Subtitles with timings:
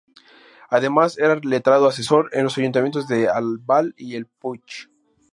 [0.71, 4.63] Además, era letrado asesor en los ayuntamientos de Albal y El Puig.